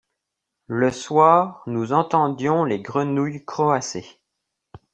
[0.65, 4.03] le soir nous entendions les grenouilles croasser.